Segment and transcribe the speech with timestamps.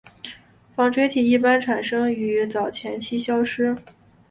[0.75, 3.75] 纺锤体一般产生于早前期消失。